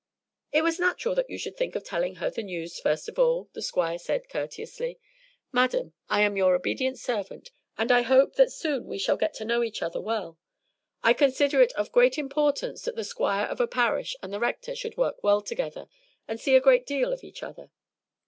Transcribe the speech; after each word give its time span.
"It 0.51 0.63
was 0.63 0.79
natural 0.79 1.13
that 1.13 1.29
you 1.29 1.37
should 1.37 1.55
think 1.55 1.75
of 1.75 1.83
telling 1.83 2.15
her 2.15 2.31
the 2.31 2.41
news 2.41 2.79
first 2.79 3.07
of 3.07 3.19
all," 3.19 3.49
the 3.53 3.61
Squire 3.61 3.99
said 3.99 4.29
courteously. 4.29 4.99
"Madam, 5.51 5.93
I 6.09 6.21
am 6.21 6.35
your 6.35 6.55
obedient 6.55 6.97
servant, 6.97 7.51
and 7.77 7.91
I 7.91 8.01
hope 8.01 8.33
that 8.35 8.51
soon 8.51 8.87
we 8.87 8.97
shall 8.97 9.15
get 9.15 9.35
to 9.35 9.45
know 9.45 9.61
each 9.63 9.83
other 9.83 10.01
well. 10.01 10.39
I 11.03 11.13
consider 11.13 11.61
it 11.61 11.71
of 11.73 11.91
great 11.91 12.17
importance 12.17 12.81
that 12.85 12.95
the 12.95 13.03
Squire 13.03 13.45
of 13.45 13.61
a 13.61 13.67
parish 13.67 14.15
and 14.23 14.33
the 14.33 14.39
Rector 14.39 14.73
should 14.73 14.97
work 14.97 15.23
well 15.23 15.39
together, 15.39 15.87
and 16.27 16.39
see 16.39 16.55
a 16.55 16.59
great 16.61 16.87
deal 16.87 17.13
of 17.13 17.23
each 17.23 17.43
other. 17.43 17.69